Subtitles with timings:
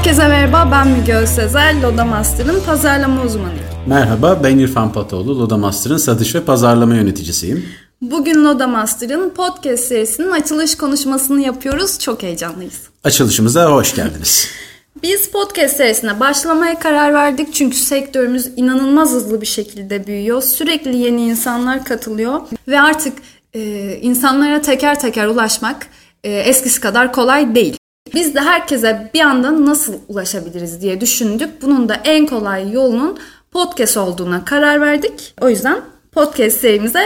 [0.00, 3.64] Herkese merhaba, ben Müge Özsezer, Loda Master'ın pazarlama uzmanıyım.
[3.86, 7.68] Merhaba, ben İrfan Patoğlu, Loda Master'ın satış ve pazarlama yöneticisiyim.
[8.00, 12.80] Bugün Loda Master'ın podcast serisinin açılış konuşmasını yapıyoruz, çok heyecanlıyız.
[13.04, 14.48] Açılışımıza hoş geldiniz.
[15.02, 20.42] Biz podcast serisine başlamaya karar verdik çünkü sektörümüz inanılmaz hızlı bir şekilde büyüyor.
[20.42, 23.18] Sürekli yeni insanlar katılıyor ve artık
[23.54, 23.60] e,
[24.02, 25.86] insanlara teker teker ulaşmak
[26.24, 27.79] e, eskisi kadar kolay değil.
[28.14, 31.62] Biz de herkese bir anda nasıl ulaşabiliriz diye düşündük.
[31.62, 33.18] Bunun da en kolay yolunun
[33.50, 35.34] podcast olduğuna karar verdik.
[35.40, 35.80] O yüzden
[36.12, 37.02] podcast serimize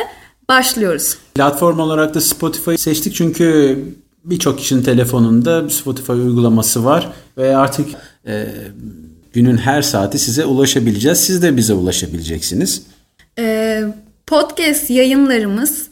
[0.49, 1.19] başlıyoruz.
[1.35, 3.79] Platform olarak da Spotify'ı seçtik çünkü
[4.25, 7.89] birçok kişinin telefonunda Spotify uygulaması var ve artık
[8.27, 8.47] e,
[9.33, 11.19] günün her saati size ulaşabileceğiz.
[11.19, 12.83] Siz de bize ulaşabileceksiniz.
[13.39, 13.83] E,
[14.27, 15.89] podcast yayınlarımız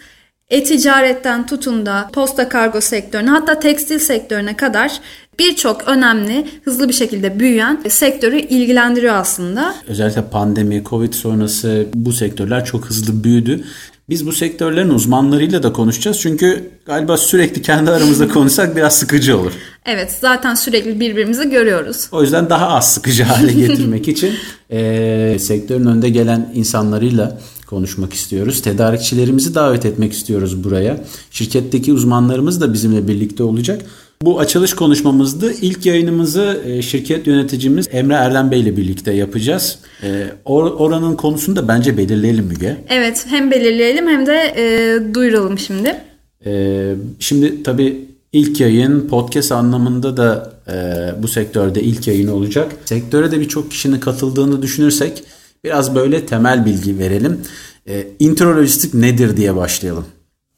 [0.52, 5.00] e-ticaretten tutun da posta kargo sektörüne hatta tekstil sektörüne kadar
[5.38, 9.74] birçok önemli hızlı bir şekilde büyüyen sektörü ilgilendiriyor aslında.
[9.88, 13.64] Özellikle pandemi, Covid sonrası bu sektörler çok hızlı büyüdü.
[14.08, 16.20] Biz bu sektörlerin uzmanlarıyla da konuşacağız.
[16.20, 19.52] Çünkü galiba sürekli kendi aramızda konuşsak biraz sıkıcı olur.
[19.86, 22.08] Evet zaten sürekli birbirimizi görüyoruz.
[22.12, 24.34] O yüzden daha az sıkıcı hale getirmek için
[24.72, 28.62] e, sektörün önde gelen insanlarıyla konuşmak istiyoruz.
[28.62, 31.04] Tedarikçilerimizi davet etmek istiyoruz buraya.
[31.30, 33.82] Şirketteki uzmanlarımız da bizimle birlikte olacak.
[34.22, 39.78] Bu açılış konuşmamızda ilk yayınımızı e, şirket yöneticimiz Emre Erdem Bey ile birlikte yapacağız.
[40.02, 42.76] E, oranın konusunu da bence belirleyelim Müge.
[42.88, 45.96] Evet hem belirleyelim hem de e, duyuralım şimdi.
[46.46, 50.72] E, şimdi tabii ilk yayın podcast anlamında da e,
[51.22, 52.72] bu sektörde ilk yayın olacak.
[52.84, 55.24] Sektöre de birçok kişinin katıldığını düşünürsek
[55.64, 57.40] biraz böyle temel bilgi verelim.
[57.88, 60.06] E, introlojistik nedir diye başlayalım.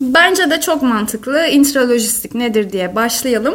[0.01, 1.47] Bence de çok mantıklı.
[1.47, 3.55] Intralojistik nedir diye başlayalım.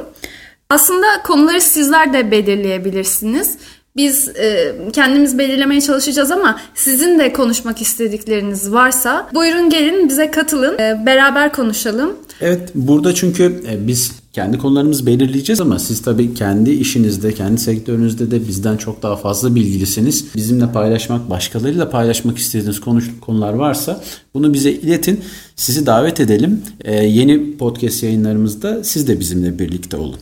[0.70, 3.58] Aslında konuları sizler de belirleyebilirsiniz.
[4.00, 10.74] Biz e, kendimiz belirlemeye çalışacağız ama sizin de konuşmak istedikleriniz varsa buyurun gelin bize katılın.
[10.80, 12.16] E, beraber konuşalım.
[12.42, 18.32] Evet burada çünkü e, biz kendi konularımızı belirleyeceğiz ama siz tabii kendi işinizde, kendi sektörünüzde
[18.32, 20.26] de bizden çok daha fazla bilgilisiniz.
[20.36, 25.24] Bizimle paylaşmak, başkalarıyla paylaşmak istediğiniz konu, konular varsa bunu bize iletin.
[25.56, 26.62] Sizi davet edelim.
[26.84, 30.20] Ee, yeni podcast yayınlarımızda siz de bizimle birlikte olun.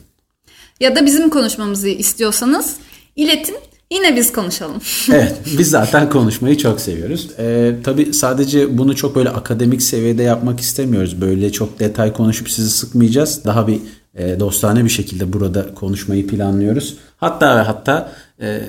[0.79, 2.75] Ya da bizim konuşmamızı istiyorsanız
[3.17, 3.55] iletin.
[3.91, 4.81] Yine biz konuşalım.
[5.11, 7.29] evet biz zaten konuşmayı çok seviyoruz.
[7.39, 11.21] Ee, tabii sadece bunu çok böyle akademik seviyede yapmak istemiyoruz.
[11.21, 13.45] Böyle çok detay konuşup sizi sıkmayacağız.
[13.45, 13.79] Daha bir
[14.15, 16.97] e, dostane bir şekilde burada konuşmayı planlıyoruz.
[17.17, 18.11] Hatta ve hatta
[18.41, 18.61] e,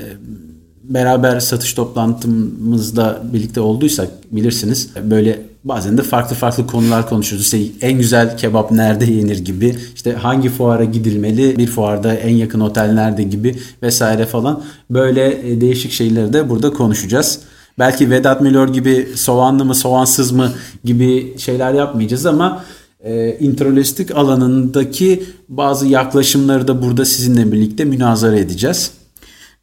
[0.84, 7.54] beraber satış toplantımızda birlikte olduysak bilirsiniz böyle bazen de farklı farklı konular konuşuyoruz.
[7.54, 12.60] İşte en güzel kebap nerede yenir gibi, işte hangi fuara gidilmeli, bir fuarda en yakın
[12.60, 14.62] otel nerede gibi vesaire falan.
[14.90, 17.40] Böyle e, değişik şeyleri de burada konuşacağız.
[17.78, 20.52] Belki Vedat Milor gibi soğanlı mı soğansız mı
[20.84, 22.64] gibi şeyler yapmayacağız ama
[23.00, 28.90] e, introlojistik alanındaki bazı yaklaşımları da burada sizinle birlikte münazara edeceğiz.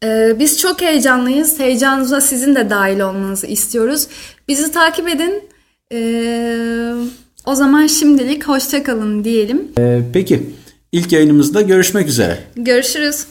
[0.05, 1.59] Ee, biz çok heyecanlıyız.
[1.59, 4.07] Heyecanınıza sizin de dahil olmanızı istiyoruz.
[4.47, 5.43] Bizi takip edin.
[5.93, 6.93] Ee,
[7.45, 9.67] o zaman şimdilik hoşçakalın diyelim.
[9.79, 10.43] Ee, peki
[10.91, 12.37] ilk yayınımızda görüşmek üzere.
[12.55, 13.25] Görüşürüz.